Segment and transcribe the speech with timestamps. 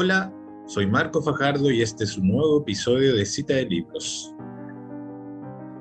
[0.00, 0.32] Hola,
[0.68, 4.32] soy Marco Fajardo y este es un nuevo episodio de Cita de Libros.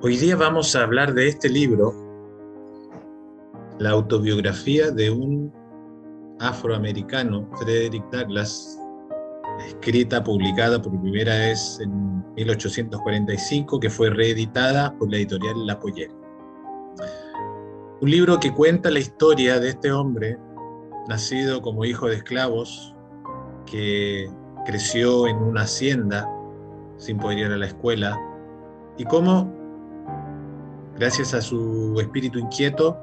[0.02, 1.94] Hoy día vamos a hablar de este libro,
[3.78, 5.54] la autobiografía de un
[6.40, 8.80] afroamericano, Frederick Douglass,
[9.68, 16.16] escrita, publicada por primera vez en 1845, que fue reeditada por la editorial La Pollera.
[18.02, 20.40] Un libro que cuenta la historia de este hombre,
[21.08, 22.97] nacido como hijo de esclavos,
[23.70, 24.30] que
[24.66, 26.28] creció en una hacienda
[26.98, 28.20] sin poder ir a la escuela
[28.98, 29.54] y cómo,
[30.98, 32.98] gracias a su espíritu inquieto,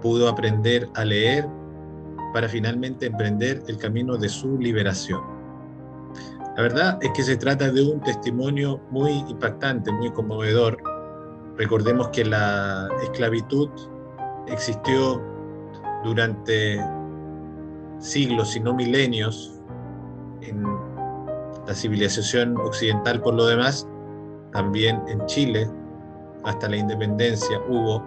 [0.00, 1.48] pudo aprender a leer
[2.34, 5.20] para finalmente emprender el camino de su liberación.
[6.56, 10.76] La verdad es que se trata de un testimonio muy impactante, muy conmovedor.
[11.56, 13.70] Recordemos que la esclavitud
[14.48, 15.22] existió
[16.04, 16.84] durante
[17.98, 19.61] siglos, si no milenios,
[20.42, 20.62] en
[21.66, 23.86] la civilización occidental por lo demás,
[24.52, 25.70] también en Chile,
[26.44, 28.04] hasta la independencia, hubo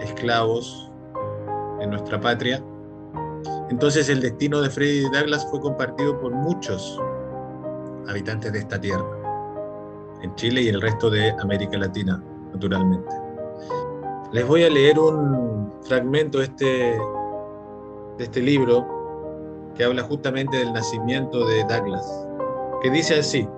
[0.00, 0.90] esclavos
[1.80, 2.62] en nuestra patria.
[3.70, 7.00] Entonces el destino de Freddy Douglass fue compartido por muchos
[8.08, 9.06] habitantes de esta tierra,
[10.22, 12.22] en Chile y el resto de América Latina,
[12.52, 13.08] naturalmente.
[14.32, 16.98] Les voy a leer un fragmento de este,
[18.18, 18.99] de este libro
[19.74, 22.26] que habla justamente del nacimiento de Douglas,
[22.82, 23.48] que dice así.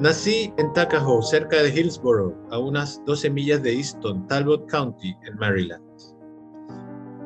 [0.00, 5.36] Nací en Tuckahoe, cerca de Hillsborough, a unas 12 millas de Easton, Talbot County, en
[5.36, 5.84] Maryland.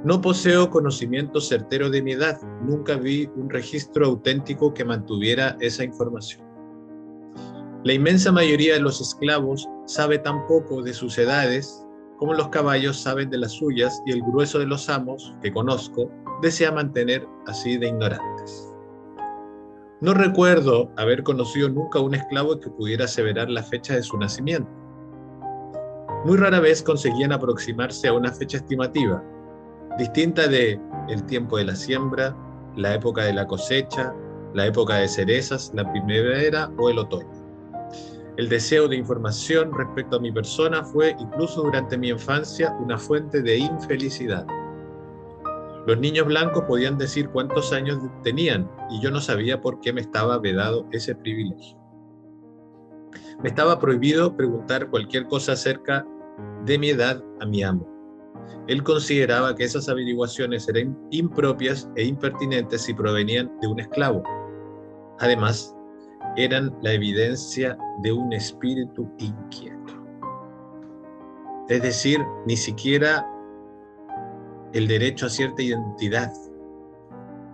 [0.05, 5.85] No poseo conocimiento certero de mi edad, nunca vi un registro auténtico que mantuviera esa
[5.85, 6.45] información.
[7.85, 11.87] La inmensa mayoría de los esclavos sabe tan poco de sus edades
[12.19, 16.11] como los caballos saben de las suyas y el grueso de los amos, que conozco,
[16.43, 18.75] desea mantener así de ignorantes.
[20.01, 24.71] No recuerdo haber conocido nunca un esclavo que pudiera aseverar la fecha de su nacimiento.
[26.25, 29.23] Muy rara vez conseguían aproximarse a una fecha estimativa,
[29.99, 32.37] distinta de el tiempo de la siembra,
[32.77, 34.15] la época de la cosecha,
[34.55, 37.44] la época de cerezas, la primavera o el otoño.
[38.37, 43.41] El deseo de información respecto a mi persona fue, incluso durante mi infancia, una fuente
[43.43, 44.45] de infelicidad.
[45.87, 50.01] Los niños blancos podían decir cuántos años tenían y yo no sabía por qué me
[50.01, 51.79] estaba vedado ese privilegio.
[53.43, 56.05] Me estaba prohibido preguntar cualquier cosa acerca
[56.65, 57.87] de mi edad a mi amo.
[58.67, 64.23] Él consideraba que esas averiguaciones eran impropias e impertinentes si provenían de un esclavo.
[65.21, 65.74] Además,
[66.37, 69.95] eran la evidencia de un espíritu inquieto.
[71.69, 73.27] Es decir, ni siquiera
[74.73, 76.33] el derecho a cierta identidad,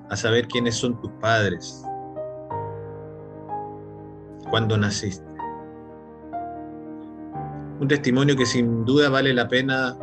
[0.08, 1.84] a saber quiénes son tus padres,
[4.50, 5.30] cuando naciste.
[7.78, 9.96] Un testimonio que sin duda vale la pena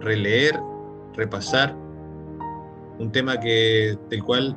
[0.00, 0.58] releer,
[1.14, 1.76] repasar,
[2.98, 4.56] un tema que, del cual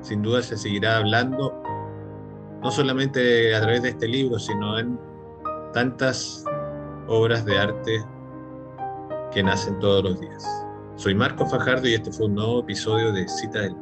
[0.00, 1.62] sin duda se seguirá hablando,
[2.62, 4.98] no solamente a través de este libro, sino en
[5.72, 6.44] tantas
[7.06, 8.04] obras de arte
[9.32, 10.44] que nacen todos los días.
[10.96, 13.76] Soy Marco Fajardo y este fue un nuevo episodio de Cita del